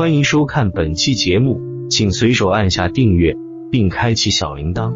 [0.00, 1.60] 欢迎收看本期节目，
[1.90, 3.36] 请随手按下订阅
[3.70, 4.94] 并开启小铃铛。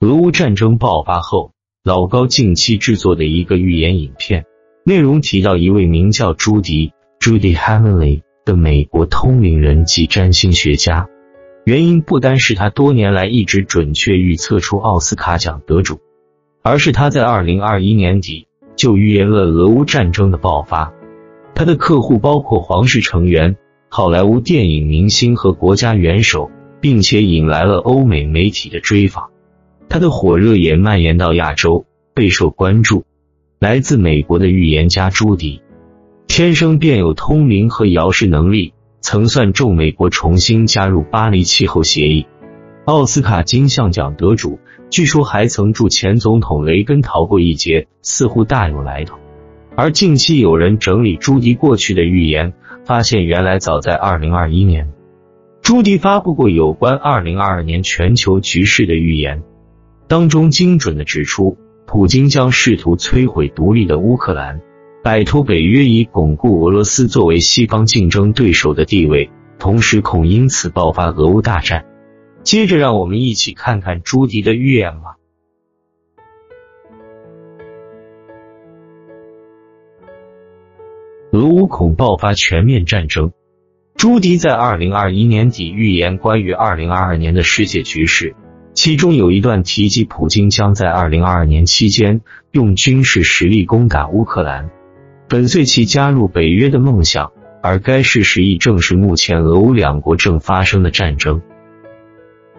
[0.00, 1.52] 俄乌战争爆发后，
[1.84, 4.46] 老高近期制作的一个预言影片，
[4.84, 11.06] 内容提到一位名叫朱迪 （Judy Hamley） 的美国通灵人及占星学家。
[11.64, 16.00] 原因不单是他多年来一直准确预测出奥斯卡奖得主，
[16.64, 20.92] 而是他在二零二一年底就预言了俄乌战争的爆发。
[21.54, 23.56] 他的客户包括皇室成员、
[23.88, 26.50] 好莱坞电影明星和国家元首，
[26.80, 29.30] 并且引来了欧美媒体的追访。
[29.88, 33.04] 他的火热也蔓延到亚洲，备受关注。
[33.60, 35.62] 来自美国的预言家朱迪，
[36.26, 38.72] 天生便有通灵和遥视能力。
[39.00, 42.26] 曾算中美国重新加入巴黎气候协议，
[42.86, 44.58] 奥斯卡金像奖得主，
[44.90, 49.16] 据说还曾助前总统雷根逃过一劫，似乎大有来头。
[49.74, 52.52] 而近期有人整理朱迪过去的预言，
[52.84, 54.92] 发现原来早在二零二一年，
[55.62, 59.42] 朱迪发布过有关二零二二年全球局势的预言，
[60.06, 64.60] 当中精准的指出，普京将试图摧毁独立的乌克兰。
[65.02, 71.86] 摆脱北约以巩固俄罗斯作为西方竞争对手的地位，同时恐因此爆发俄乌大战。
[72.44, 75.16] 接着，让我们一起看看朱迪的预言吧。
[81.32, 83.32] 俄乌恐爆发全面战争。
[83.96, 88.36] 朱迪在二零二一年底预言关于二零二二年的世界局势，
[88.74, 92.20] 其中有一段提及普京将在二零二二年期间
[92.52, 94.70] 用军事实力攻打乌克兰。
[95.30, 101.40] 粉碎其加入北约的梦想，而该事实亦正是目前俄乌两国正发生的战争。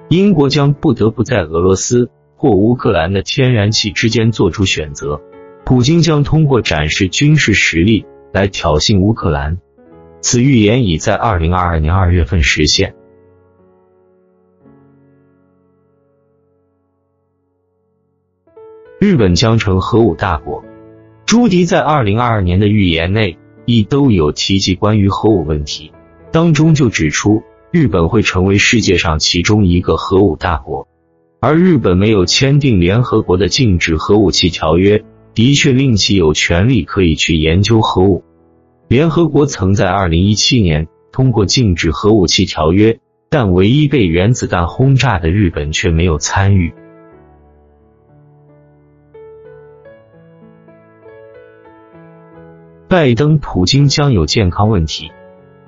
[0.09, 5.22] 英国将不得不在俄罗斯或乌克兰的天然气之间做出选择。
[5.66, 9.58] 普京将通过展示军事实力来挑衅乌克兰。
[10.21, 12.95] 此预言已在二零二二年二月份实现。
[18.99, 20.64] 日本将成核武大国。
[21.26, 25.92] 朱迪在二零二二年的预言内亦都有提及关于核武问题，
[26.32, 27.44] 当中就指出
[27.75, 30.87] 日本会成为世界上其中一个核武大国，
[31.41, 35.03] 而日本没有签订联合国的禁止核武器条约，
[35.33, 38.23] 的确令其有权利可以去研究核武。
[38.87, 42.97] 联合国曾在二零一七年通过禁止核武器条约，
[43.30, 46.73] 但唯一被原子弹轰炸的日本却没有参与。
[52.87, 55.11] 拜登、普京将有健康问题。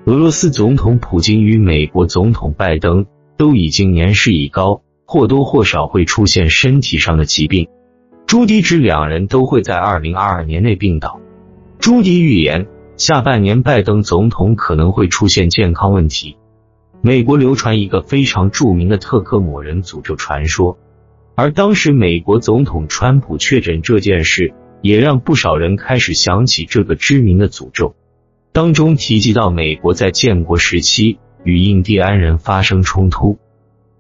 [0.08, 7.68] 俄罗斯总统普京与美国总统拜登都已经年事已高，或多或少会出现身体上的疾病。
[8.26, 11.20] 朱迪指两人都会在二零二二年内病倒。
[11.78, 16.38] 朱迪预言，下半年拜登总统可能会出现健康问题。
[17.02, 20.78] 美国流传一个非常著名的特克姆人诅咒传说，
[21.36, 24.54] 而当时美国总统川普确诊这件事。
[24.80, 27.96] 也让不少人开始想起这个知名的诅咒，
[28.58, 33.38] 当中提及到美国在建国时期与印第安人发生冲突，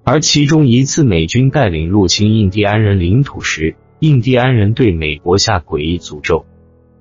[0.04, 6.48] 而其中一次美军带领入侵印第安人领土时，印第安人对美国下诡异诅咒，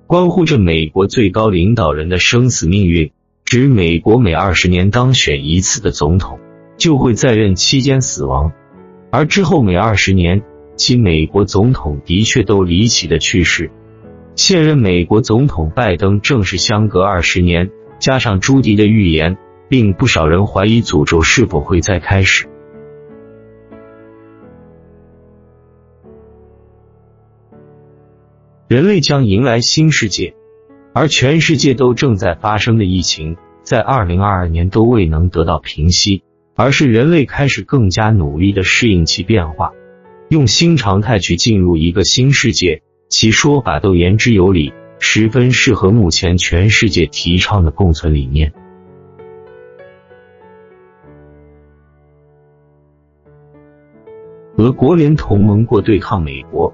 [0.05, 3.09] 关乎着美国最高领导人的生死命运，
[3.43, 6.37] 指美国每二十年当选一次的总统
[6.77, 8.51] 就会在任期间死亡，
[9.09, 10.43] 而之后每二十年。
[10.75, 13.71] 其美国总统的确都离奇的去世，
[14.37, 19.35] 现任美国总统拜登正是相隔二十年，加上朱迪的预言，
[19.67, 22.47] 令不少人怀疑诅咒是否会再开始。
[28.67, 30.35] 人类将迎来新世界，
[30.93, 36.21] 而全世界都正在发生的疫情，在二零二二年都未能得到平息，
[36.55, 39.71] 而是人类开始更加努力的适应其变化。
[40.29, 48.53] 用新常态去进入一个新世界，其说法都言之有理，十分适合目前全世界提倡的共存理念。
[54.57, 56.73] 俄国联同盟过对抗美国，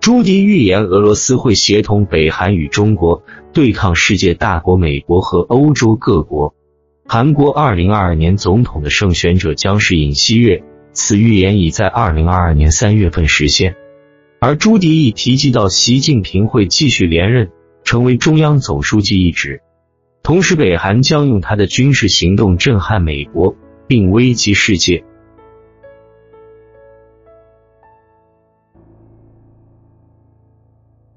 [0.00, 3.22] 朱迪预言俄罗斯会协同北韩与中国
[3.52, 6.54] 对抗世界大国美国和欧洲各国。
[7.06, 10.62] 韩国二零二二年总统的胜选者将是尹锡悦。
[10.92, 13.76] 此预言已在二零二二年三月份实现，
[14.44, 17.52] 而朱迪亦提及到习近平会继续连任，
[17.84, 19.62] 成为中央总书记一职。
[20.24, 23.54] 同时，北韩将用他的军事行动震撼美国，
[23.86, 25.04] 并危及世界。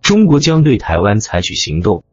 [0.03, 2.03] 中国将对台湾采取行动。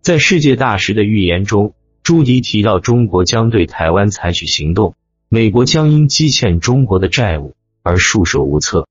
[0.00, 1.74] 在世界大时的预言中，
[2.04, 4.94] 朱迪提到中国将对台湾采取行动，
[5.28, 8.86] 美国将因积欠中国的债务而束手无策。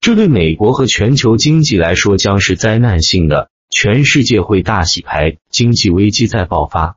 [0.00, 6.96] 这对美国和全球经济来说将是灾难性的，全世界会大洗牌，经济危机再爆发。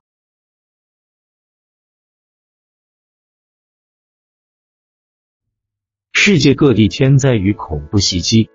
[6.13, 8.49] 世界各地天灾与恐怖袭击，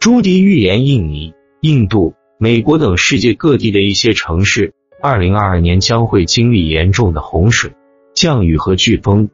[0.00, 7.76] 朱迪预言印尼、印度、美国等世界各地的一些城市，二零二二年将会经历严重的洪水、
[8.12, 9.30] 降雨和飓风。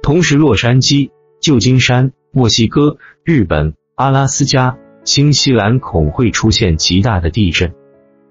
[0.00, 1.10] 同时，洛杉矶、
[1.40, 7.74] 旧金山、墨西哥、日本、阿拉斯加、新西兰恐会出现极大的地震，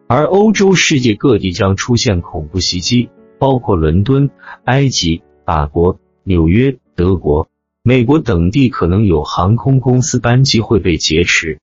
[0.07, 4.29] 而欧洲世界各地将出现恐怖袭击，包括伦敦、
[4.63, 7.49] 埃及、法国、纽约、德国。
[7.83, 11.59] 美国等地可能有航空公司班机会被劫持。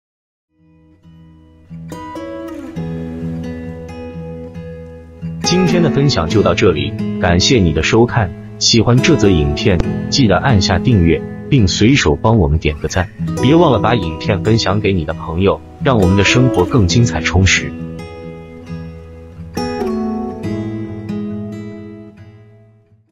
[5.43, 8.48] 今天的分享就到这里，感谢你的收看。
[8.59, 9.79] 喜欢这则影片，
[10.09, 13.09] 记得按下订阅，并随手帮我们点个赞。
[13.41, 17.71] 别忘了把影片分享给你的朋友，让我们的生活更精彩充实。